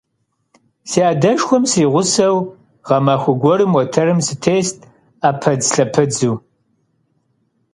Си 0.89 0.99
адэшхуэм 1.11 1.63
сригъусэу, 1.71 2.35
гъэмахуэ 2.85 3.33
гуэрым 3.41 3.71
уэтэрым 3.75 4.19
сытест 4.27 4.77
Ӏэпыдзлъэпыдзу. 5.21 6.33